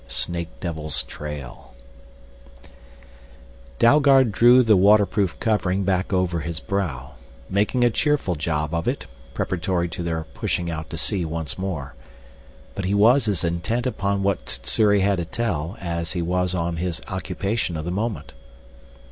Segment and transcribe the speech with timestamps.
[0.07, 1.75] 3 SNAKE DEVIL'S TRAIL
[3.77, 7.13] Dalgard drew the waterproof covering back over his brow,
[7.51, 11.93] making a cheerful job of it, preparatory to their pushing out to sea once more.
[12.73, 16.77] But he was as intent upon what Sssuri had to tell as he was on
[16.77, 18.33] his occupation of the moment.